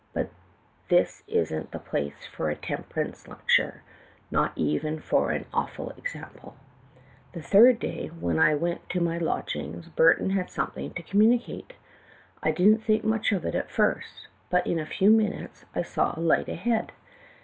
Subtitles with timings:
[0.13, 0.31] But
[0.89, 3.83] this isn't the place for a temperance lecture,
[4.31, 6.55] not even for an 'awful example.'
[7.33, 9.89] "The third day, when I went to my lodgings.
[9.89, 11.73] Burton had something to communicate.
[12.41, 16.17] I didn't think much of it at first, but, in a few minutes, I saw
[16.17, 16.93] a light ahead.